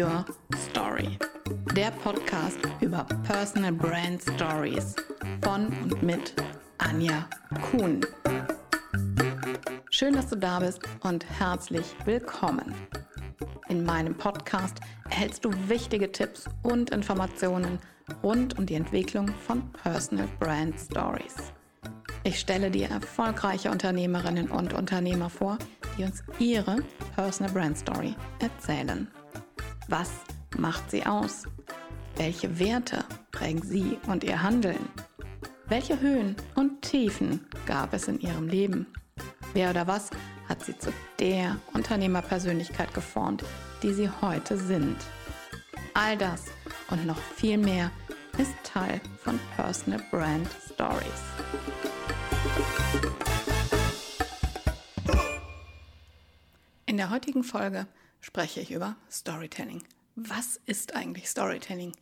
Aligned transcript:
Your 0.00 0.24
Story. 0.70 1.18
Der 1.76 1.90
Podcast 1.90 2.58
über 2.80 3.04
Personal 3.24 3.72
Brand 3.72 4.22
Stories 4.22 4.96
von 5.42 5.66
und 5.82 6.02
mit 6.02 6.34
Anja 6.78 7.28
Kuhn. 7.70 8.00
Schön, 9.90 10.14
dass 10.14 10.28
du 10.28 10.36
da 10.36 10.60
bist 10.60 10.80
und 11.02 11.26
herzlich 11.38 11.84
willkommen. 12.06 12.74
In 13.68 13.84
meinem 13.84 14.14
Podcast 14.16 14.78
erhältst 15.10 15.44
du 15.44 15.50
wichtige 15.68 16.10
Tipps 16.10 16.46
und 16.62 16.90
Informationen 16.90 17.78
rund 18.22 18.58
um 18.58 18.64
die 18.64 18.76
Entwicklung 18.76 19.28
von 19.46 19.70
Personal 19.72 20.28
Brand 20.38 20.76
Stories. 20.80 21.34
Ich 22.24 22.40
stelle 22.40 22.70
dir 22.70 22.88
erfolgreiche 22.88 23.70
Unternehmerinnen 23.70 24.50
und 24.50 24.72
Unternehmer 24.72 25.28
vor, 25.28 25.58
die 25.98 26.04
uns 26.04 26.22
ihre 26.38 26.78
Personal 27.16 27.52
Brand 27.52 27.76
Story 27.76 28.14
erzählen. 28.38 29.06
Was 29.90 30.12
macht 30.56 30.88
sie 30.92 31.04
aus? 31.04 31.48
Welche 32.14 32.60
Werte 32.60 33.04
prägen 33.32 33.60
sie 33.60 33.98
und 34.06 34.22
ihr 34.22 34.40
Handeln? 34.40 34.88
Welche 35.66 36.00
Höhen 36.00 36.36
und 36.54 36.82
Tiefen 36.82 37.44
gab 37.66 37.92
es 37.92 38.06
in 38.06 38.20
ihrem 38.20 38.46
Leben? 38.46 38.86
Wer 39.52 39.70
oder 39.70 39.88
was 39.88 40.10
hat 40.48 40.64
sie 40.64 40.78
zu 40.78 40.92
der 41.18 41.56
Unternehmerpersönlichkeit 41.72 42.94
geformt, 42.94 43.42
die 43.82 43.92
sie 43.92 44.08
heute 44.22 44.56
sind? 44.56 44.96
All 45.94 46.16
das 46.16 46.44
und 46.90 47.04
noch 47.04 47.18
viel 47.18 47.58
mehr 47.58 47.90
ist 48.38 48.54
Teil 48.62 49.00
von 49.24 49.40
Personal 49.56 50.00
Brand 50.12 50.46
Stories. 50.72 51.02
In 56.86 56.96
der 56.96 57.10
heutigen 57.10 57.42
Folge 57.42 57.88
spreche 58.20 58.60
ich 58.60 58.70
über 58.70 58.96
Storytelling. 59.10 59.82
Was 60.16 60.60
ist 60.66 60.94
eigentlich 60.94 61.28
Storytelling? 61.28 61.92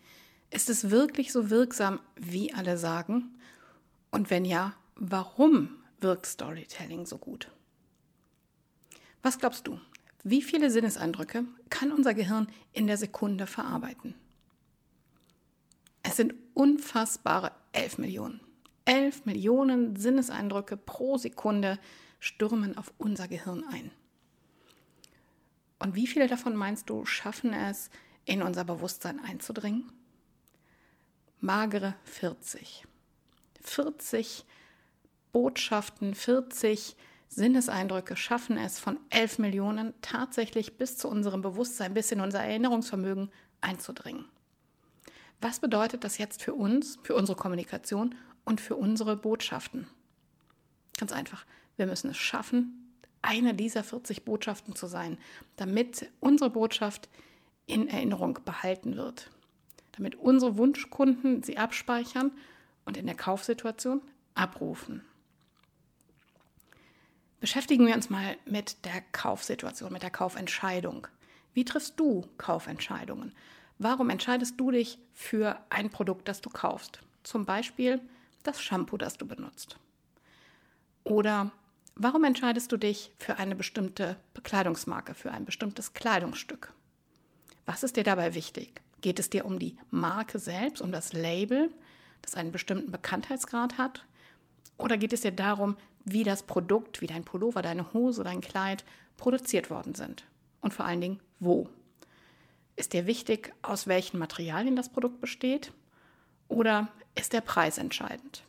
Ist 0.50 0.70
es 0.70 0.90
wirklich 0.90 1.32
so 1.32 1.50
wirksam, 1.50 2.00
wie 2.16 2.52
alle 2.54 2.78
sagen? 2.78 3.38
Und 4.10 4.30
wenn 4.30 4.44
ja, 4.44 4.74
warum 4.96 5.76
wirkt 6.00 6.26
Storytelling 6.26 7.06
so 7.06 7.18
gut? 7.18 7.50
Was 9.22 9.38
glaubst 9.38 9.66
du? 9.66 9.78
Wie 10.24 10.42
viele 10.42 10.70
Sinneseindrücke 10.70 11.44
kann 11.70 11.92
unser 11.92 12.14
Gehirn 12.14 12.48
in 12.72 12.86
der 12.86 12.96
Sekunde 12.96 13.46
verarbeiten? 13.46 14.14
Es 16.02 16.16
sind 16.16 16.34
unfassbare 16.54 17.52
11 17.72 17.98
Millionen. 17.98 18.40
11 18.84 19.26
Millionen 19.26 19.96
Sinneseindrücke 19.96 20.76
pro 20.76 21.18
Sekunde 21.18 21.78
stürmen 22.20 22.76
auf 22.78 22.92
unser 22.98 23.28
Gehirn 23.28 23.64
ein. 23.70 23.90
Und 25.78 25.94
wie 25.94 26.06
viele 26.06 26.26
davon 26.26 26.56
meinst 26.56 26.90
du 26.90 27.04
schaffen 27.04 27.52
es, 27.52 27.90
in 28.24 28.42
unser 28.42 28.64
Bewusstsein 28.64 29.20
einzudringen? 29.20 29.90
Magere 31.40 31.94
40. 32.04 32.84
40 33.62 34.44
Botschaften, 35.32 36.14
40 36.14 36.96
Sinneseindrücke 37.28 38.16
schaffen 38.16 38.56
es 38.56 38.78
von 38.78 38.98
11 39.10 39.38
Millionen 39.38 39.94
tatsächlich 40.02 40.78
bis 40.78 40.96
zu 40.96 41.08
unserem 41.08 41.42
Bewusstsein, 41.42 41.94
bis 41.94 42.10
in 42.10 42.20
unser 42.20 42.40
Erinnerungsvermögen 42.40 43.30
einzudringen. 43.60 44.24
Was 45.40 45.60
bedeutet 45.60 46.04
das 46.04 46.18
jetzt 46.18 46.42
für 46.42 46.54
uns, 46.54 46.98
für 47.02 47.14
unsere 47.14 47.36
Kommunikation 47.36 48.14
und 48.44 48.60
für 48.60 48.76
unsere 48.76 49.16
Botschaften? 49.16 49.86
Ganz 50.98 51.12
einfach, 51.12 51.44
wir 51.76 51.86
müssen 51.86 52.10
es 52.10 52.16
schaffen, 52.16 52.87
eine 53.22 53.54
dieser 53.54 53.84
40 53.84 54.24
Botschaften 54.24 54.74
zu 54.74 54.86
sein, 54.86 55.18
damit 55.56 56.10
unsere 56.20 56.50
Botschaft 56.50 57.08
in 57.66 57.88
Erinnerung 57.88 58.38
behalten 58.44 58.96
wird, 58.96 59.30
damit 59.92 60.16
unsere 60.16 60.56
Wunschkunden 60.56 61.42
sie 61.42 61.58
abspeichern 61.58 62.32
und 62.84 62.96
in 62.96 63.06
der 63.06 63.16
Kaufsituation 63.16 64.00
abrufen. 64.34 65.04
Beschäftigen 67.40 67.86
wir 67.86 67.94
uns 67.94 68.10
mal 68.10 68.36
mit 68.46 68.84
der 68.84 69.00
Kaufsituation, 69.12 69.92
mit 69.92 70.02
der 70.02 70.10
Kaufentscheidung. 70.10 71.06
Wie 71.54 71.64
triffst 71.64 71.98
du 72.00 72.26
Kaufentscheidungen? 72.36 73.32
Warum 73.78 74.10
entscheidest 74.10 74.58
du 74.58 74.72
dich 74.72 74.98
für 75.12 75.60
ein 75.70 75.90
Produkt, 75.90 76.26
das 76.26 76.40
du 76.40 76.50
kaufst? 76.50 77.00
Zum 77.22 77.44
Beispiel 77.44 78.00
das 78.42 78.60
Shampoo, 78.60 78.96
das 78.96 79.18
du 79.18 79.26
benutzt. 79.26 79.78
Oder 81.04 81.52
Warum 82.00 82.22
entscheidest 82.22 82.70
du 82.70 82.76
dich 82.76 83.10
für 83.18 83.38
eine 83.38 83.56
bestimmte 83.56 84.14
Bekleidungsmarke, 84.32 85.14
für 85.14 85.32
ein 85.32 85.44
bestimmtes 85.44 85.94
Kleidungsstück? 85.94 86.72
Was 87.66 87.82
ist 87.82 87.96
dir 87.96 88.04
dabei 88.04 88.36
wichtig? 88.36 88.82
Geht 89.00 89.18
es 89.18 89.30
dir 89.30 89.44
um 89.44 89.58
die 89.58 89.76
Marke 89.90 90.38
selbst, 90.38 90.80
um 90.80 90.92
das 90.92 91.12
Label, 91.12 91.72
das 92.22 92.36
einen 92.36 92.52
bestimmten 92.52 92.92
Bekanntheitsgrad 92.92 93.78
hat? 93.78 94.06
Oder 94.76 94.96
geht 94.96 95.12
es 95.12 95.22
dir 95.22 95.32
darum, 95.32 95.76
wie 96.04 96.22
das 96.22 96.44
Produkt, 96.44 97.00
wie 97.00 97.08
dein 97.08 97.24
Pullover, 97.24 97.62
deine 97.62 97.92
Hose, 97.92 98.22
dein 98.22 98.42
Kleid 98.42 98.84
produziert 99.16 99.68
worden 99.68 99.96
sind? 99.96 100.24
Und 100.60 100.72
vor 100.72 100.86
allen 100.86 101.00
Dingen, 101.00 101.18
wo? 101.40 101.68
Ist 102.76 102.92
dir 102.92 103.08
wichtig, 103.08 103.52
aus 103.60 103.88
welchen 103.88 104.20
Materialien 104.20 104.76
das 104.76 104.88
Produkt 104.88 105.20
besteht? 105.20 105.72
Oder 106.46 106.86
ist 107.16 107.32
der 107.32 107.40
Preis 107.40 107.76
entscheidend? 107.76 108.44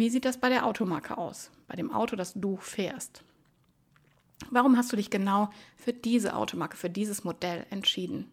Wie 0.00 0.08
sieht 0.08 0.24
das 0.24 0.38
bei 0.38 0.48
der 0.48 0.64
Automarke 0.64 1.18
aus, 1.18 1.50
bei 1.68 1.76
dem 1.76 1.92
Auto, 1.92 2.16
das 2.16 2.32
du 2.34 2.56
fährst? 2.56 3.22
Warum 4.50 4.78
hast 4.78 4.90
du 4.90 4.96
dich 4.96 5.10
genau 5.10 5.50
für 5.76 5.92
diese 5.92 6.36
Automarke, 6.36 6.78
für 6.78 6.88
dieses 6.88 7.22
Modell 7.22 7.66
entschieden? 7.68 8.32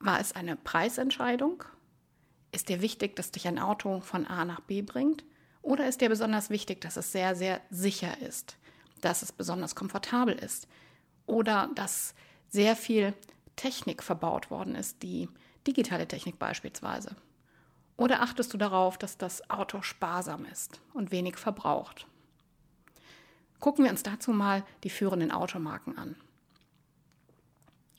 War 0.00 0.18
es 0.18 0.32
eine 0.32 0.56
Preisentscheidung? 0.56 1.62
Ist 2.50 2.70
dir 2.70 2.82
wichtig, 2.82 3.14
dass 3.14 3.30
dich 3.30 3.46
ein 3.46 3.60
Auto 3.60 4.00
von 4.00 4.26
A 4.26 4.44
nach 4.44 4.58
B 4.58 4.82
bringt? 4.82 5.22
Oder 5.62 5.86
ist 5.86 6.00
dir 6.00 6.08
besonders 6.08 6.50
wichtig, 6.50 6.80
dass 6.80 6.96
es 6.96 7.12
sehr, 7.12 7.36
sehr 7.36 7.60
sicher 7.70 8.20
ist, 8.20 8.56
dass 9.02 9.22
es 9.22 9.30
besonders 9.30 9.76
komfortabel 9.76 10.34
ist 10.34 10.66
oder 11.26 11.70
dass 11.76 12.16
sehr 12.48 12.74
viel 12.74 13.14
Technik 13.54 14.02
verbaut 14.02 14.50
worden 14.50 14.74
ist, 14.74 15.04
die 15.04 15.28
digitale 15.68 16.08
Technik 16.08 16.40
beispielsweise? 16.40 17.14
Oder 18.00 18.22
achtest 18.22 18.54
du 18.54 18.56
darauf, 18.56 18.96
dass 18.96 19.18
das 19.18 19.50
Auto 19.50 19.82
sparsam 19.82 20.46
ist 20.46 20.80
und 20.94 21.10
wenig 21.10 21.36
verbraucht? 21.36 22.06
Gucken 23.58 23.84
wir 23.84 23.90
uns 23.90 24.02
dazu 24.02 24.30
mal 24.32 24.64
die 24.84 24.88
führenden 24.88 25.30
Automarken 25.30 25.98
an. 25.98 26.16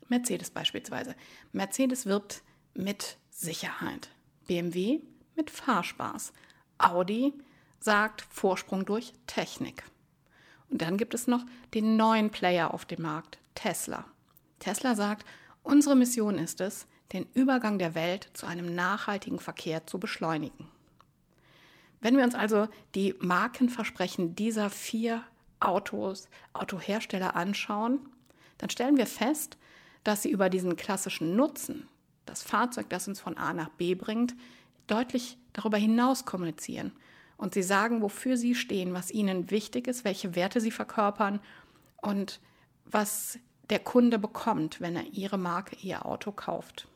Mercedes 0.07 0.49
beispielsweise. 0.49 1.13
Mercedes 1.51 2.07
wirbt 2.07 2.41
mit 2.73 3.17
Sicherheit. 3.29 4.09
BMW 4.47 5.01
mit 5.35 5.51
Fahrspaß. 5.51 6.33
Audi 6.79 7.35
sagt 7.79 8.21
Vorsprung 8.21 8.85
durch 8.85 9.13
Technik. 9.27 9.83
Und 10.71 10.81
dann 10.81 10.97
gibt 10.97 11.13
es 11.13 11.27
noch 11.27 11.45
den 11.75 11.95
neuen 11.95 12.31
Player 12.31 12.73
auf 12.73 12.85
dem 12.85 13.03
Markt, 13.03 13.37
Tesla. 13.53 14.05
Tesla 14.57 14.95
sagt, 14.95 15.27
unsere 15.61 15.95
Mission 15.95 16.39
ist 16.39 16.59
es, 16.59 16.87
den 17.13 17.27
Übergang 17.33 17.79
der 17.79 17.95
Welt 17.95 18.29
zu 18.33 18.45
einem 18.45 18.73
nachhaltigen 18.73 19.39
Verkehr 19.39 19.85
zu 19.85 19.99
beschleunigen. 19.99 20.67
Wenn 21.99 22.17
wir 22.17 22.23
uns 22.23 22.35
also 22.35 22.67
die 22.95 23.15
Markenversprechen 23.19 24.35
dieser 24.35 24.69
vier 24.69 25.23
Autos, 25.59 26.27
Autohersteller 26.53 27.35
anschauen, 27.35 27.99
dann 28.57 28.69
stellen 28.69 28.97
wir 28.97 29.05
fest, 29.05 29.57
dass 30.03 30.23
sie 30.23 30.31
über 30.31 30.49
diesen 30.49 30.75
klassischen 30.75 31.35
Nutzen, 31.35 31.87
das 32.25 32.41
Fahrzeug, 32.41 32.89
das 32.89 33.07
uns 33.07 33.19
von 33.19 33.37
A 33.37 33.53
nach 33.53 33.69
B 33.69 33.93
bringt, 33.93 34.33
deutlich 34.87 35.37
darüber 35.53 35.77
hinaus 35.77 36.25
kommunizieren. 36.25 36.91
Und 37.37 37.53
sie 37.53 37.63
sagen, 37.63 38.01
wofür 38.01 38.37
sie 38.37 38.55
stehen, 38.55 38.93
was 38.93 39.11
ihnen 39.11 39.51
wichtig 39.51 39.87
ist, 39.87 40.03
welche 40.03 40.35
Werte 40.35 40.61
sie 40.61 40.71
verkörpern 40.71 41.39
und 41.97 42.39
was 42.85 43.39
der 43.69 43.79
Kunde 43.79 44.19
bekommt, 44.19 44.81
wenn 44.81 44.95
er 44.95 45.05
ihre 45.11 45.37
Marke, 45.37 45.75
ihr 45.81 46.05
Auto 46.05 46.31
kauft. 46.31 46.87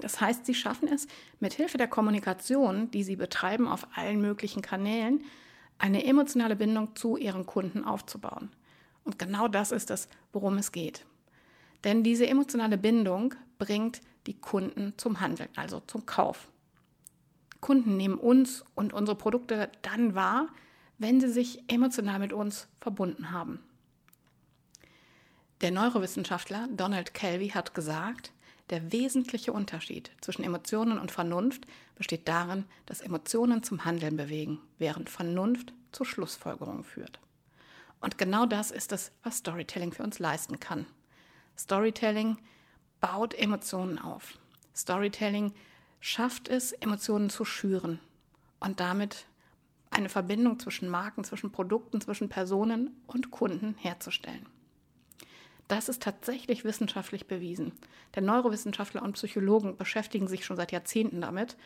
Das 0.00 0.20
heißt, 0.20 0.44
sie 0.44 0.54
schaffen 0.54 0.88
es, 0.88 1.06
mit 1.40 1.54
Hilfe 1.54 1.78
der 1.78 1.88
Kommunikation, 1.88 2.90
die 2.90 3.02
sie 3.02 3.16
betreiben 3.16 3.66
auf 3.66 3.86
allen 3.94 4.20
möglichen 4.20 4.62
Kanälen, 4.62 5.24
eine 5.78 6.04
emotionale 6.04 6.56
Bindung 6.56 6.96
zu 6.96 7.16
ihren 7.16 7.46
Kunden 7.46 7.84
aufzubauen. 7.84 8.50
Und 9.04 9.18
genau 9.18 9.48
das 9.48 9.72
ist 9.72 9.90
es, 9.90 10.08
worum 10.32 10.58
es 10.58 10.72
geht. 10.72 11.06
Denn 11.84 12.02
diese 12.02 12.26
emotionale 12.26 12.78
Bindung 12.78 13.34
bringt 13.58 14.00
die 14.26 14.38
Kunden 14.38 14.94
zum 14.96 15.20
Handeln, 15.20 15.48
also 15.56 15.80
zum 15.86 16.04
Kauf. 16.04 16.48
Kunden 17.60 17.96
nehmen 17.96 18.18
uns 18.18 18.64
und 18.74 18.92
unsere 18.92 19.16
Produkte 19.16 19.70
dann 19.82 20.14
wahr, 20.14 20.48
wenn 20.98 21.20
sie 21.20 21.28
sich 21.28 21.62
emotional 21.70 22.18
mit 22.18 22.32
uns 22.32 22.68
verbunden 22.80 23.30
haben. 23.30 23.60
Der 25.60 25.70
Neurowissenschaftler 25.70 26.68
Donald 26.72 27.14
Kelvey 27.14 27.48
hat 27.50 27.74
gesagt, 27.74 28.32
der 28.70 28.92
wesentliche 28.92 29.52
Unterschied 29.52 30.10
zwischen 30.20 30.42
Emotionen 30.42 30.98
und 30.98 31.12
Vernunft 31.12 31.66
besteht 31.94 32.26
darin, 32.28 32.64
dass 32.86 33.00
Emotionen 33.00 33.62
zum 33.62 33.84
Handeln 33.84 34.16
bewegen, 34.16 34.58
während 34.78 35.08
Vernunft 35.08 35.72
zur 35.92 36.06
Schlussfolgerung 36.06 36.84
führt. 36.84 37.20
Und 38.00 38.18
genau 38.18 38.46
das 38.46 38.70
ist 38.70 38.92
es, 38.92 39.12
was 39.22 39.38
Storytelling 39.38 39.92
für 39.92 40.02
uns 40.02 40.18
leisten 40.18 40.60
kann. 40.60 40.86
Storytelling 41.56 42.38
baut 43.00 43.34
Emotionen 43.34 43.98
auf. 43.98 44.38
Storytelling 44.74 45.52
schafft 46.00 46.48
es, 46.48 46.72
Emotionen 46.72 47.30
zu 47.30 47.44
schüren 47.44 47.98
und 48.60 48.80
damit 48.80 49.26
eine 49.90 50.08
Verbindung 50.08 50.58
zwischen 50.58 50.88
Marken, 50.88 51.24
zwischen 51.24 51.52
Produkten, 51.52 52.00
zwischen 52.00 52.28
Personen 52.28 53.00
und 53.06 53.30
Kunden 53.30 53.74
herzustellen. 53.78 54.46
Das 55.68 55.88
ist 55.88 56.02
tatsächlich 56.02 56.64
wissenschaftlich 56.64 57.26
bewiesen. 57.26 57.72
Denn 58.14 58.24
Neurowissenschaftler 58.24 59.02
und 59.02 59.14
Psychologen 59.14 59.76
beschäftigen 59.76 60.28
sich 60.28 60.44
schon 60.44 60.56
seit 60.56 60.72
Jahrzehnten 60.72 61.20
damit, 61.20 61.56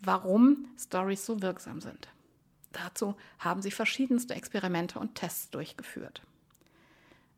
warum 0.00 0.68
Stories 0.78 1.24
so 1.24 1.40
wirksam 1.40 1.80
sind. 1.80 2.08
Dazu 2.72 3.14
haben 3.38 3.62
sie 3.62 3.70
verschiedenste 3.70 4.34
Experimente 4.34 4.98
und 4.98 5.14
Tests 5.14 5.50
durchgeführt. 5.50 6.22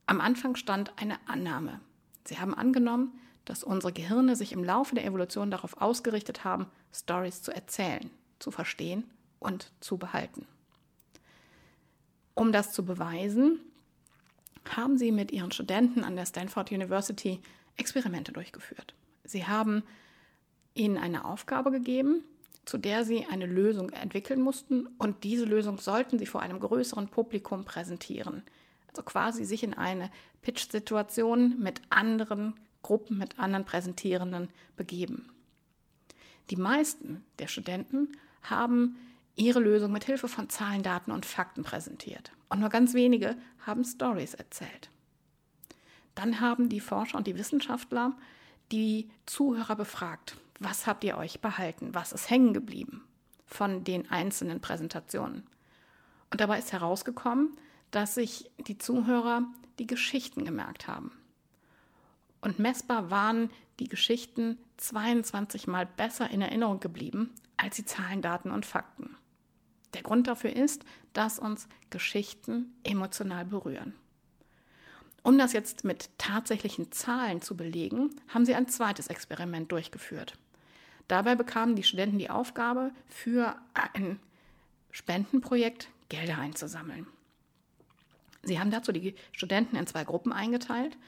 Am 0.06 0.20
Anfang 0.20 0.56
stand 0.56 0.92
eine 0.96 1.18
Annahme. 1.26 1.80
Sie 2.24 2.38
haben 2.38 2.54
angenommen, 2.54 3.19
dass 3.44 3.62
unsere 3.62 3.92
Gehirne 3.92 4.36
sich 4.36 4.52
im 4.52 4.64
Laufe 4.64 4.94
der 4.94 5.04
Evolution 5.04 5.50
darauf 5.50 5.80
ausgerichtet 5.80 6.44
haben, 6.44 6.66
Stories 6.92 7.42
zu 7.42 7.52
erzählen, 7.52 8.10
zu 8.38 8.50
verstehen 8.50 9.04
und 9.38 9.70
zu 9.80 9.98
behalten. 9.98 10.46
Um 12.34 12.52
das 12.52 12.72
zu 12.72 12.84
beweisen, 12.84 13.60
haben 14.74 14.96
sie 14.96 15.12
mit 15.12 15.30
ihren 15.32 15.52
Studenten 15.52 16.04
an 16.04 16.16
der 16.16 16.26
Stanford 16.26 16.72
University 16.72 17.40
Experimente 17.76 18.32
durchgeführt. 18.32 18.94
Sie 19.24 19.46
haben 19.46 19.82
ihnen 20.74 20.96
eine 20.98 21.24
Aufgabe 21.24 21.70
gegeben, 21.70 22.22
zu 22.64 22.78
der 22.78 23.04
sie 23.04 23.26
eine 23.26 23.46
Lösung 23.46 23.90
entwickeln 23.90 24.40
mussten 24.40 24.86
und 24.98 25.24
diese 25.24 25.44
Lösung 25.44 25.78
sollten 25.78 26.18
sie 26.18 26.26
vor 26.26 26.42
einem 26.42 26.58
größeren 26.58 27.08
Publikum 27.08 27.64
präsentieren. 27.64 28.42
Also 28.88 29.02
quasi 29.02 29.44
sich 29.44 29.62
in 29.62 29.74
eine 29.74 30.10
Pitch-Situation 30.42 31.60
mit 31.60 31.80
anderen 31.90 32.54
Gruppen, 32.82 33.19
mit 33.19 33.38
anderen 33.38 33.64
Präsentierenden 33.64 34.48
begeben. 34.76 35.28
Die 36.50 36.56
meisten 36.56 37.24
der 37.38 37.48
Studenten 37.48 38.16
haben 38.42 38.96
ihre 39.36 39.60
Lösung 39.60 39.92
mit 39.92 40.04
Hilfe 40.04 40.28
von 40.28 40.48
Zahlen, 40.48 40.82
Daten 40.82 41.12
und 41.12 41.26
Fakten 41.26 41.62
präsentiert. 41.62 42.32
Und 42.48 42.60
nur 42.60 42.70
ganz 42.70 42.94
wenige 42.94 43.36
haben 43.64 43.84
Stories 43.84 44.34
erzählt. 44.34 44.90
Dann 46.14 46.40
haben 46.40 46.68
die 46.68 46.80
Forscher 46.80 47.18
und 47.18 47.26
die 47.26 47.36
Wissenschaftler 47.36 48.16
die 48.72 49.10
Zuhörer 49.26 49.76
befragt. 49.76 50.36
Was 50.58 50.86
habt 50.86 51.04
ihr 51.04 51.18
euch 51.18 51.40
behalten? 51.40 51.94
Was 51.94 52.12
ist 52.12 52.30
hängen 52.30 52.54
geblieben 52.54 53.04
von 53.46 53.84
den 53.84 54.10
einzelnen 54.10 54.60
Präsentationen? 54.60 55.46
Und 56.30 56.40
dabei 56.40 56.58
ist 56.58 56.72
herausgekommen, 56.72 57.56
dass 57.90 58.14
sich 58.14 58.50
die 58.58 58.78
Zuhörer 58.78 59.42
die 59.78 59.86
Geschichten 59.86 60.44
gemerkt 60.44 60.88
haben. 60.88 61.12
Und 62.40 62.58
messbar 62.58 63.10
waren 63.10 63.50
die 63.78 63.88
Geschichten 63.88 64.58
22 64.78 65.66
Mal 65.66 65.86
besser 65.86 66.30
in 66.30 66.40
Erinnerung 66.40 66.80
geblieben 66.80 67.34
als 67.56 67.76
die 67.76 67.84
Zahlen, 67.84 68.22
Daten 68.22 68.50
und 68.50 68.64
Fakten. 68.64 69.16
Der 69.96 70.02
Grund 70.02 70.26
dafür 70.26 70.54
ist, 70.54 70.84
dass 71.14 71.38
uns 71.38 71.69
Geschichten 71.88 72.75
emotional 72.84 73.46
berühren. 73.46 73.94
Um 75.22 75.38
das 75.38 75.54
jetzt 75.54 75.84
mit 75.84 76.10
tatsächlichen 76.19 76.93
Zahlen 76.93 77.40
zu 77.40 77.56
belegen, 77.56 78.10
haben 78.28 78.44
sie 78.44 78.54
ein 78.54 78.69
zweites 78.69 79.06
Experiment 79.06 79.72
durchgeführt. 79.72 80.34
Dabei 81.08 81.34
bekamen 81.34 81.76
die 81.76 81.82
Studenten 81.82 82.19
die 82.19 82.28
Aufgabe, 82.28 82.90
für 83.08 83.56
ein 83.72 84.20
Spendenprojekt 84.90 85.88
Gelder 86.10 86.37
einzusammeln. 86.37 87.06
Sie 88.43 88.60
haben 88.60 88.70
dazu 88.70 88.93
die 88.93 89.14
Studenten 89.32 89.76
in 89.76 89.87
zwei 89.87 90.04
Gruppen 90.04 90.31
eingeteilt 90.31 90.98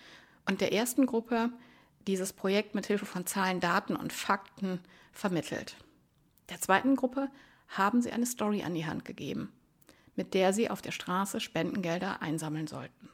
und 0.47 0.63
der 0.63 0.73
ersten 0.73 1.05
Gruppe 1.05 1.51
dieses 2.07 2.33
Projekt 2.33 2.75
mit 2.75 2.87
Hilfe 2.87 3.05
von 3.05 3.27
Zahlen, 3.27 3.61
Daten 3.61 3.97
und 3.97 4.15
Fakten 4.15 4.81
vermittelt. 5.13 5.77
Der 6.49 6.59
zweiten 6.59 6.97
Gruppe 6.97 7.29
haben 7.69 8.03
sie 8.03 8.11
eine 8.11 8.27
Story 8.27 8.63
an 8.63 8.75
die 8.75 8.87
Hand 8.87 9.05
gegeben, 9.05 9.53
mit 10.17 10.35
der 10.35 10.53
sie 10.53 10.71
auf 10.71 10.83
der 10.83 10.93
Straße 10.93 11.41
Spendengelder 11.41 12.23
einsammeln 12.23 12.67
sollten. 12.67 13.09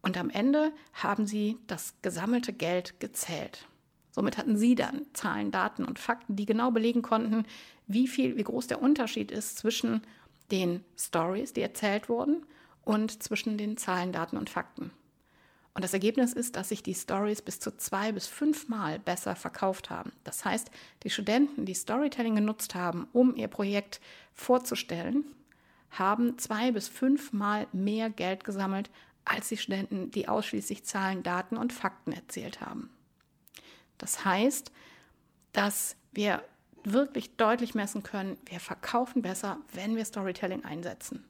Und 0.00 0.16
am 0.16 0.30
Ende 0.30 0.72
haben 0.94 1.26
sie 1.26 1.58
das 1.66 1.94
gesammelte 2.02 2.52
Geld 2.52 2.98
gezählt. 3.00 3.66
Somit 4.10 4.38
hatten 4.38 4.56
sie 4.56 4.74
dann 4.74 5.06
Zahlen, 5.12 5.50
Daten 5.50 5.84
und 5.84 5.98
Fakten, 5.98 6.34
die 6.34 6.46
genau 6.46 6.70
belegen 6.70 7.02
konnten, 7.02 7.44
wie 7.86 8.08
viel, 8.08 8.36
wie 8.36 8.44
groß 8.44 8.66
der 8.66 8.82
Unterschied 8.82 9.30
ist 9.30 9.58
zwischen 9.58 10.02
den 10.50 10.84
Stories, 10.96 11.52
die 11.52 11.62
erzählt 11.62 12.08
wurden, 12.08 12.44
und 12.84 13.22
zwischen 13.22 13.58
den 13.58 13.76
Zahlen, 13.76 14.12
Daten 14.12 14.38
und 14.38 14.48
Fakten. 14.48 14.92
Und 15.78 15.84
das 15.84 15.92
Ergebnis 15.92 16.32
ist, 16.32 16.56
dass 16.56 16.70
sich 16.70 16.82
die 16.82 16.92
Stories 16.92 17.40
bis 17.40 17.60
zu 17.60 17.70
zwei 17.76 18.10
bis 18.10 18.26
fünfmal 18.26 18.98
besser 18.98 19.36
verkauft 19.36 19.90
haben. 19.90 20.10
Das 20.24 20.44
heißt, 20.44 20.72
die 21.04 21.08
Studenten, 21.08 21.66
die 21.66 21.74
Storytelling 21.74 22.34
genutzt 22.34 22.74
haben, 22.74 23.06
um 23.12 23.36
ihr 23.36 23.46
Projekt 23.46 24.00
vorzustellen, 24.34 25.24
haben 25.92 26.36
zwei 26.36 26.72
bis 26.72 26.88
fünfmal 26.88 27.68
mehr 27.70 28.10
Geld 28.10 28.42
gesammelt 28.42 28.90
als 29.24 29.50
die 29.50 29.56
Studenten, 29.56 30.10
die 30.10 30.26
ausschließlich 30.26 30.84
Zahlen, 30.84 31.22
Daten 31.22 31.56
und 31.56 31.72
Fakten 31.72 32.10
erzählt 32.10 32.60
haben. 32.60 32.90
Das 33.98 34.24
heißt, 34.24 34.72
dass 35.52 35.94
wir 36.10 36.42
wirklich 36.82 37.36
deutlich 37.36 37.76
messen 37.76 38.02
können, 38.02 38.36
wir 38.46 38.58
verkaufen 38.58 39.22
besser, 39.22 39.58
wenn 39.74 39.94
wir 39.94 40.04
Storytelling 40.04 40.64
einsetzen. 40.64 41.22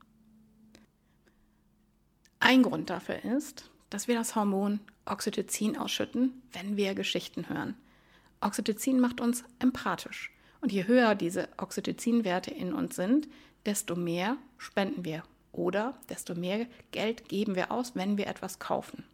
Ein 2.40 2.62
Grund 2.62 2.88
dafür 2.88 3.22
ist, 3.26 3.70
dass 3.90 4.08
wir 4.08 4.14
das 4.14 4.34
Hormon 4.34 4.80
Oxytocin 5.06 5.76
ausschütten, 5.76 6.42
wenn 6.52 6.76
wir 6.76 6.94
Geschichten 6.94 7.48
hören. 7.48 7.74
Oxytocin 8.40 9.00
macht 9.00 9.20
uns 9.20 9.44
empathisch. 9.58 10.32
Und 10.60 10.72
je 10.72 10.86
höher 10.86 11.14
diese 11.14 11.48
Oxytocin-Werte 11.56 12.50
in 12.50 12.72
uns 12.72 12.96
sind, 12.96 13.28
desto 13.64 13.96
mehr 13.96 14.36
spenden 14.56 15.04
wir 15.04 15.22
oder 15.52 15.98
desto 16.08 16.34
mehr 16.34 16.66
Geld 16.90 17.28
geben 17.28 17.54
wir 17.54 17.70
aus, 17.70 17.94
wenn 17.94 18.18
wir 18.18 18.26
etwas 18.26 18.58
kaufen. 18.58 19.04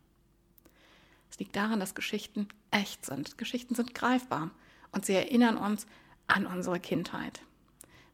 Es 1.30 1.38
liegt 1.38 1.56
daran, 1.56 1.80
dass 1.80 1.94
Geschichten 1.94 2.48
echt 2.70 3.04
sind. 3.04 3.38
Geschichten 3.38 3.74
sind 3.74 3.94
greifbar 3.94 4.50
und 4.92 5.04
sie 5.04 5.14
erinnern 5.14 5.56
uns 5.56 5.86
an 6.26 6.46
unsere 6.46 6.80
Kindheit. 6.80 7.42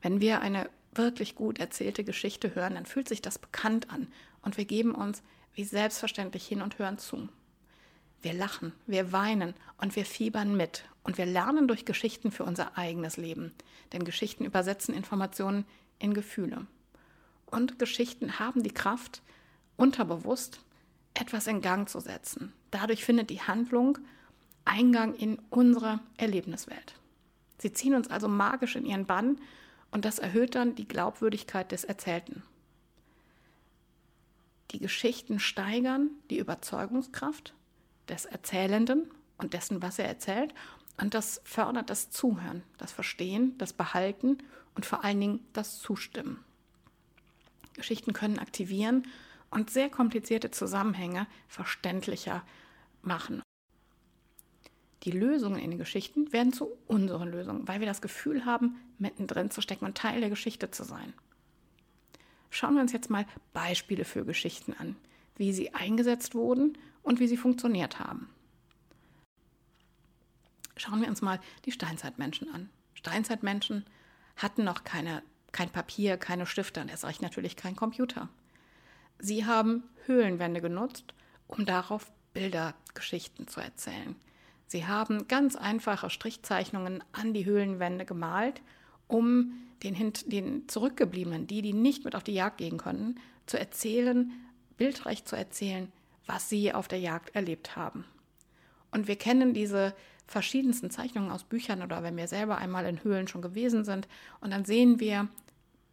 Wenn 0.00 0.20
wir 0.20 0.40
eine 0.40 0.70
wirklich 0.94 1.34
gut 1.34 1.58
erzählte 1.58 2.02
Geschichte 2.02 2.54
hören, 2.54 2.74
dann 2.74 2.86
fühlt 2.86 3.08
sich 3.08 3.22
das 3.22 3.38
bekannt 3.38 3.90
an 3.90 4.08
und 4.42 4.56
wir 4.56 4.64
geben 4.64 4.94
uns 4.94 5.22
wie 5.54 5.64
selbstverständlich 5.64 6.46
hin 6.46 6.62
und 6.62 6.78
hören 6.78 6.98
zu. 6.98 7.28
Wir 8.22 8.34
lachen, 8.34 8.72
wir 8.86 9.12
weinen 9.12 9.54
und 9.78 9.96
wir 9.96 10.04
fiebern 10.04 10.56
mit 10.56 10.84
und 11.02 11.18
wir 11.18 11.26
lernen 11.26 11.68
durch 11.68 11.84
Geschichten 11.84 12.30
für 12.30 12.44
unser 12.44 12.76
eigenes 12.76 13.16
Leben, 13.16 13.52
denn 13.92 14.04
Geschichten 14.04 14.44
übersetzen 14.44 14.94
Informationen 14.94 15.64
in 15.98 16.12
Gefühle. 16.14 16.66
Und 17.46 17.78
Geschichten 17.78 18.38
haben 18.38 18.62
die 18.62 18.74
Kraft, 18.74 19.22
unterbewusst 19.76 20.60
etwas 21.14 21.46
in 21.46 21.62
Gang 21.62 21.88
zu 21.88 22.00
setzen. 22.00 22.52
Dadurch 22.70 23.04
findet 23.04 23.30
die 23.30 23.40
Handlung 23.40 23.98
Eingang 24.64 25.14
in 25.14 25.38
unsere 25.50 26.00
Erlebniswelt. 26.16 26.94
Sie 27.58 27.72
ziehen 27.72 27.94
uns 27.94 28.08
also 28.08 28.28
magisch 28.28 28.76
in 28.76 28.86
ihren 28.86 29.06
Bann 29.06 29.38
und 29.90 30.04
das 30.04 30.18
erhöht 30.18 30.54
dann 30.54 30.74
die 30.74 30.86
Glaubwürdigkeit 30.86 31.72
des 31.72 31.84
Erzählten. 31.84 32.42
Die 34.70 34.78
Geschichten 34.78 35.40
steigern 35.40 36.10
die 36.30 36.38
Überzeugungskraft 36.38 37.54
des 38.08 38.24
Erzählenden 38.24 39.10
und 39.38 39.52
dessen, 39.52 39.82
was 39.82 39.98
er 39.98 40.06
erzählt. 40.06 40.54
Und 41.00 41.14
das 41.14 41.40
fördert 41.44 41.90
das 41.90 42.10
Zuhören, 42.10 42.62
das 42.78 42.92
Verstehen, 42.92 43.56
das 43.58 43.72
Behalten 43.72 44.38
und 44.74 44.86
vor 44.86 45.04
allen 45.04 45.20
Dingen 45.20 45.46
das 45.52 45.78
Zustimmen. 45.80 46.44
Geschichten 47.74 48.12
können 48.12 48.38
aktivieren 48.38 49.06
und 49.50 49.70
sehr 49.70 49.88
komplizierte 49.88 50.50
Zusammenhänge 50.50 51.26
verständlicher 51.48 52.44
machen. 53.02 53.42
Die 55.04 55.10
Lösungen 55.10 55.58
in 55.58 55.70
den 55.70 55.78
Geschichten 55.78 56.32
werden 56.32 56.52
zu 56.52 56.68
unseren 56.86 57.30
Lösungen, 57.30 57.66
weil 57.66 57.80
wir 57.80 57.86
das 57.86 58.02
Gefühl 58.02 58.44
haben, 58.44 58.76
mittendrin 58.98 59.50
zu 59.50 59.62
stecken 59.62 59.86
und 59.86 59.96
Teil 59.96 60.20
der 60.20 60.28
Geschichte 60.28 60.70
zu 60.70 60.84
sein. 60.84 61.14
Schauen 62.50 62.74
wir 62.74 62.82
uns 62.82 62.92
jetzt 62.92 63.10
mal 63.10 63.26
Beispiele 63.52 64.04
für 64.04 64.24
Geschichten 64.24 64.74
an, 64.78 64.96
wie 65.36 65.52
sie 65.52 65.72
eingesetzt 65.72 66.34
wurden 66.34 66.76
und 67.02 67.20
wie 67.20 67.28
sie 67.28 67.36
funktioniert 67.36 67.98
haben. 67.98 68.28
Schauen 70.76 71.00
wir 71.00 71.08
uns 71.08 71.22
mal 71.22 71.40
die 71.64 71.72
Steinzeitmenschen 71.72 72.52
an. 72.52 72.70
Steinzeitmenschen 72.94 73.84
hatten 74.36 74.64
noch 74.64 74.84
keine, 74.84 75.22
kein 75.52 75.70
Papier, 75.70 76.16
keine 76.16 76.46
Stifte 76.46 76.80
und 76.80 76.90
erst 76.90 77.04
recht 77.04 77.22
natürlich 77.22 77.56
kein 77.56 77.76
Computer. 77.76 78.28
Sie 79.18 79.44
haben 79.44 79.84
Höhlenwände 80.06 80.60
genutzt, 80.60 81.14
um 81.46 81.66
darauf 81.66 82.10
Bildergeschichten 82.32 83.46
zu 83.48 83.60
erzählen. 83.60 84.16
Sie 84.66 84.86
haben 84.86 85.28
ganz 85.28 85.56
einfache 85.56 86.10
Strichzeichnungen 86.10 87.04
an 87.12 87.34
die 87.34 87.44
Höhlenwände 87.44 88.04
gemalt, 88.04 88.62
um 89.08 89.52
den, 89.82 90.12
den 90.26 90.68
Zurückgebliebenen, 90.68 91.46
die, 91.46 91.62
die 91.62 91.72
nicht 91.72 92.04
mit 92.04 92.14
auf 92.14 92.22
die 92.22 92.34
Jagd 92.34 92.58
gehen 92.58 92.78
konnten, 92.78 93.16
zu 93.46 93.58
erzählen, 93.58 94.32
bildreich 94.76 95.24
zu 95.24 95.36
erzählen, 95.36 95.90
was 96.26 96.48
sie 96.48 96.72
auf 96.72 96.88
der 96.88 97.00
Jagd 97.00 97.34
erlebt 97.34 97.76
haben. 97.76 98.04
Und 98.90 99.08
wir 99.08 99.16
kennen 99.16 99.54
diese 99.54 99.94
verschiedensten 100.26 100.90
Zeichnungen 100.90 101.30
aus 101.30 101.44
Büchern 101.44 101.82
oder 101.82 102.02
wenn 102.02 102.16
wir 102.16 102.28
selber 102.28 102.58
einmal 102.58 102.86
in 102.86 103.02
Höhlen 103.02 103.26
schon 103.26 103.42
gewesen 103.42 103.84
sind 103.84 104.06
und 104.40 104.52
dann 104.52 104.64
sehen 104.64 105.00
wir 105.00 105.28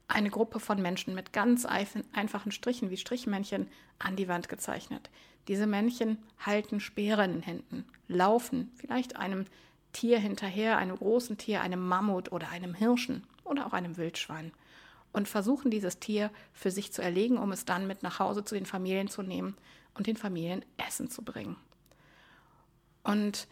eine 0.07 0.29
Gruppe 0.29 0.59
von 0.59 0.81
Menschen 0.81 1.15
mit 1.15 1.33
ganz 1.33 1.65
einfachen 1.65 2.51
Strichen 2.51 2.89
wie 2.89 2.97
Strichmännchen 2.97 3.67
an 3.99 4.15
die 4.15 4.27
Wand 4.27 4.47
gezeichnet. 4.47 5.09
Diese 5.47 5.67
Männchen 5.67 6.17
halten 6.39 6.79
Speere 6.79 7.25
in 7.25 7.33
den 7.33 7.41
Händen, 7.41 7.85
laufen 8.07 8.71
vielleicht 8.75 9.15
einem 9.15 9.45
Tier 9.91 10.19
hinterher, 10.19 10.77
einem 10.77 10.97
großen 10.97 11.37
Tier, 11.37 11.61
einem 11.61 11.85
Mammut 11.87 12.31
oder 12.31 12.49
einem 12.49 12.73
Hirschen 12.73 13.23
oder 13.47 13.65
auch 13.65 13.73
einem 13.73 13.97
Wildschwein 13.97 14.51
und 15.13 15.27
versuchen 15.27 15.71
dieses 15.71 15.99
Tier 15.99 16.29
für 16.53 16.71
sich 16.71 16.91
zu 16.93 17.01
erlegen, 17.01 17.37
um 17.37 17.51
es 17.51 17.65
dann 17.65 17.87
mit 17.87 18.03
nach 18.03 18.19
Hause 18.19 18.43
zu 18.43 18.55
den 18.55 18.65
Familien 18.65 19.07
zu 19.07 19.23
nehmen 19.23 19.55
und 19.93 20.07
den 20.07 20.17
Familien 20.17 20.63
Essen 20.77 21.09
zu 21.09 21.23
bringen. 21.23 21.55
Und 23.03 23.47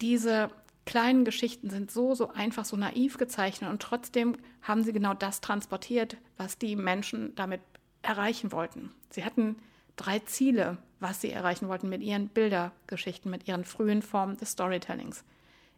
diese 0.00 0.50
kleinen 0.84 1.24
Geschichten 1.24 1.70
sind 1.70 1.90
so, 1.90 2.14
so 2.14 2.30
einfach, 2.30 2.64
so 2.64 2.76
naiv 2.76 3.18
gezeichnet 3.18 3.70
und 3.70 3.82
trotzdem 3.82 4.36
haben 4.62 4.84
sie 4.84 4.92
genau 4.92 5.14
das 5.14 5.40
transportiert, 5.40 6.16
was 6.36 6.58
die 6.58 6.76
Menschen 6.76 7.34
damit 7.34 7.60
erreichen 8.02 8.52
wollten. 8.52 8.92
Sie 9.10 9.24
hatten 9.24 9.56
drei 9.96 10.18
Ziele, 10.20 10.78
was 11.00 11.20
sie 11.20 11.30
erreichen 11.30 11.68
wollten 11.68 11.88
mit 11.88 12.02
ihren 12.02 12.28
Bildergeschichten, 12.28 13.30
mit 13.30 13.48
ihren 13.48 13.64
frühen 13.64 14.02
Formen 14.02 14.36
des 14.36 14.50
Storytellings. 14.50 15.24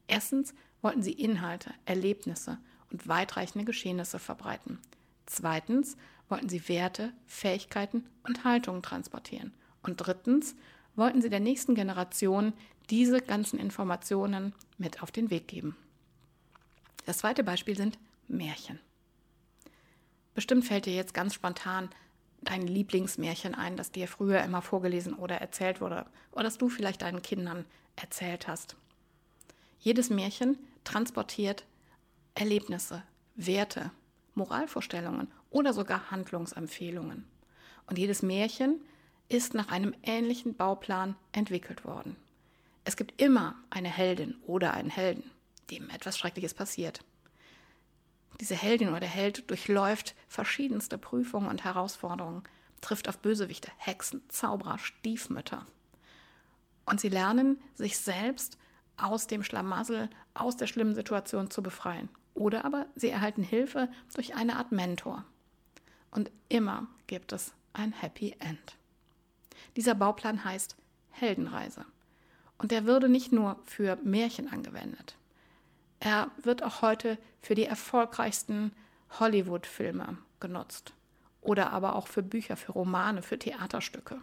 Erstens 0.06 0.54
wollten 0.82 1.02
sie 1.02 1.12
Inhalte, 1.12 1.72
Erlebnisse 1.84 2.58
und 2.90 3.08
weitreichende 3.08 3.64
Geschehnisse 3.64 4.18
verbreiten. 4.18 4.78
Zweitens 5.26 5.96
wollten 6.28 6.48
sie 6.48 6.68
Werte, 6.68 7.12
Fähigkeiten 7.26 8.06
und 8.22 8.44
Haltungen 8.44 8.82
transportieren. 8.82 9.52
Und 9.82 9.96
drittens 9.96 10.54
wollten 10.96 11.22
sie 11.22 11.30
der 11.30 11.40
nächsten 11.40 11.74
Generation 11.74 12.52
diese 12.90 13.20
ganzen 13.20 13.58
Informationen 13.58 14.54
mit 14.78 15.02
auf 15.02 15.10
den 15.10 15.30
Weg 15.30 15.48
geben. 15.48 15.76
Das 17.06 17.18
zweite 17.18 17.44
Beispiel 17.44 17.76
sind 17.76 17.98
Märchen. 18.26 18.78
Bestimmt 20.34 20.64
fällt 20.64 20.86
dir 20.86 20.94
jetzt 20.94 21.14
ganz 21.14 21.34
spontan 21.34 21.88
dein 22.42 22.66
Lieblingsmärchen 22.66 23.54
ein, 23.54 23.76
das 23.76 23.90
dir 23.90 24.06
früher 24.06 24.42
immer 24.42 24.62
vorgelesen 24.62 25.14
oder 25.14 25.36
erzählt 25.36 25.80
wurde 25.80 26.06
oder 26.32 26.44
das 26.44 26.58
du 26.58 26.68
vielleicht 26.68 27.02
deinen 27.02 27.22
Kindern 27.22 27.64
erzählt 27.96 28.46
hast. 28.46 28.76
Jedes 29.80 30.10
Märchen 30.10 30.58
transportiert 30.84 31.64
Erlebnisse, 32.38 33.02
Werte, 33.34 33.90
Moralvorstellungen 34.34 35.28
oder 35.50 35.72
sogar 35.72 36.12
Handlungsempfehlungen. 36.12 37.24
Und 37.86 37.98
jedes 37.98 38.22
Märchen 38.22 38.80
ist 39.28 39.54
nach 39.54 39.68
einem 39.68 39.92
ähnlichen 40.04 40.54
Bauplan 40.54 41.16
entwickelt 41.32 41.84
worden. 41.84 42.14
Es 42.84 42.96
gibt 42.96 43.20
immer 43.20 43.56
eine 43.70 43.88
Heldin 43.88 44.36
oder 44.46 44.72
einen 44.72 44.88
Helden, 44.88 45.30
dem 45.70 45.90
etwas 45.90 46.16
Schreckliches 46.16 46.54
passiert. 46.54 47.04
Diese 48.40 48.54
Heldin 48.54 48.90
oder 48.90 49.00
der 49.00 49.08
Held 49.08 49.50
durchläuft 49.50 50.14
verschiedenste 50.28 50.96
Prüfungen 50.96 51.48
und 51.48 51.64
Herausforderungen, 51.64 52.44
trifft 52.80 53.08
auf 53.08 53.18
Bösewichte, 53.18 53.72
Hexen, 53.78 54.22
Zauberer, 54.28 54.78
Stiefmütter. 54.78 55.66
Und 56.86 57.00
sie 57.00 57.08
lernen, 57.08 57.60
sich 57.74 57.98
selbst 57.98 58.58
aus 58.96 59.26
dem 59.26 59.42
Schlamassel, 59.42 60.08
aus 60.34 60.56
der 60.56 60.68
schlimmen 60.68 60.94
Situation 60.94 61.50
zu 61.50 61.62
befreien. 61.62 62.08
Oder 62.38 62.64
aber 62.64 62.86
sie 62.94 63.10
erhalten 63.10 63.42
Hilfe 63.42 63.88
durch 64.14 64.36
eine 64.36 64.56
Art 64.56 64.70
Mentor. 64.70 65.24
Und 66.12 66.30
immer 66.48 66.86
gibt 67.08 67.32
es 67.32 67.52
ein 67.72 67.92
Happy 67.92 68.36
End. 68.38 68.76
Dieser 69.76 69.96
Bauplan 69.96 70.44
heißt 70.44 70.76
Heldenreise. 71.10 71.84
Und 72.56 72.70
der 72.70 72.86
würde 72.86 73.08
nicht 73.08 73.32
nur 73.32 73.58
für 73.64 73.96
Märchen 74.04 74.48
angewendet. 74.48 75.16
Er 75.98 76.30
wird 76.40 76.62
auch 76.62 76.80
heute 76.80 77.18
für 77.40 77.56
die 77.56 77.64
erfolgreichsten 77.64 78.72
Hollywood-Filme 79.18 80.18
genutzt. 80.38 80.92
Oder 81.40 81.72
aber 81.72 81.96
auch 81.96 82.06
für 82.06 82.22
Bücher, 82.22 82.56
für 82.56 82.72
Romane, 82.72 83.22
für 83.22 83.38
Theaterstücke. 83.38 84.20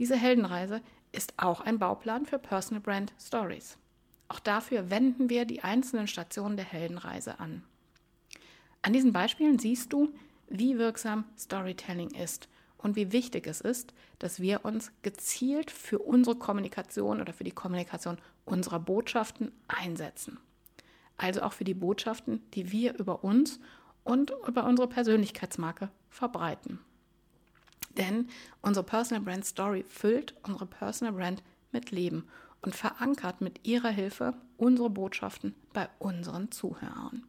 Diese 0.00 0.16
Heldenreise 0.16 0.82
ist 1.12 1.34
auch 1.36 1.60
ein 1.60 1.78
Bauplan 1.78 2.26
für 2.26 2.40
Personal 2.40 2.80
Brand 2.80 3.12
Stories. 3.20 3.76
Auch 4.32 4.40
dafür 4.40 4.88
wenden 4.88 5.28
wir 5.28 5.44
die 5.44 5.62
einzelnen 5.62 6.06
Stationen 6.06 6.56
der 6.56 6.64
Heldenreise 6.64 7.38
an. 7.38 7.62
An 8.80 8.94
diesen 8.94 9.12
Beispielen 9.12 9.58
siehst 9.58 9.92
du, 9.92 10.08
wie 10.48 10.78
wirksam 10.78 11.26
Storytelling 11.38 12.12
ist 12.12 12.48
und 12.78 12.96
wie 12.96 13.12
wichtig 13.12 13.46
es 13.46 13.60
ist, 13.60 13.92
dass 14.20 14.40
wir 14.40 14.64
uns 14.64 14.90
gezielt 15.02 15.70
für 15.70 15.98
unsere 15.98 16.36
Kommunikation 16.36 17.20
oder 17.20 17.34
für 17.34 17.44
die 17.44 17.50
Kommunikation 17.50 18.16
unserer 18.46 18.80
Botschaften 18.80 19.52
einsetzen. 19.68 20.38
Also 21.18 21.42
auch 21.42 21.52
für 21.52 21.64
die 21.64 21.74
Botschaften, 21.74 22.40
die 22.54 22.72
wir 22.72 22.98
über 22.98 23.24
uns 23.24 23.60
und 24.02 24.32
über 24.48 24.64
unsere 24.64 24.88
Persönlichkeitsmarke 24.88 25.90
verbreiten. 26.08 26.78
Denn 27.98 28.30
unsere 28.62 28.86
Personal 28.86 29.22
Brand 29.22 29.44
Story 29.44 29.84
füllt 29.86 30.34
unsere 30.42 30.64
Personal 30.64 31.12
Brand 31.12 31.42
mit 31.70 31.90
Leben 31.90 32.26
und 32.62 32.74
verankert 32.74 33.40
mit 33.40 33.66
ihrer 33.66 33.90
Hilfe 33.90 34.34
unsere 34.56 34.90
Botschaften 34.90 35.54
bei 35.72 35.88
unseren 35.98 36.50
Zuhörern. 36.50 37.24